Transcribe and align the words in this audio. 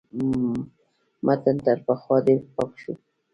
متن 1.25 1.55
تر 1.65 1.77
پخوا 1.85 2.15
ډېر 2.25 2.41
پاک 2.55 2.71
شو. 2.81 2.93